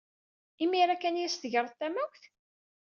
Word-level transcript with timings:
Imir-a 0.63 0.95
kan 1.01 1.19
ay 1.19 1.25
as-tegreḍ 1.27 1.69
tamawt? 1.79 2.23